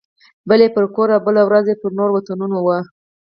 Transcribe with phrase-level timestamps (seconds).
[0.49, 2.79] بله یې پر کور او بله ورځ یې پر نورو وطنونو وه.